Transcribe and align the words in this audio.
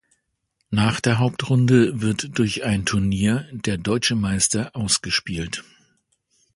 Nach 0.71 0.99
der 0.99 1.19
Hauptrunde 1.19 2.01
wird 2.01 2.35
durch 2.39 2.63
ein 2.63 2.87
Turnier 2.87 3.47
der 3.51 3.77
deutsche 3.77 4.15
Meister 4.15 4.75
ausgespielt. 4.75 5.63